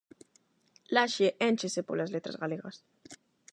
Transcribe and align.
Laxe 0.95 1.27
énchese 1.47 1.81
polas 1.87 2.13
Letras 2.15 2.39
Galegas. 2.43 2.75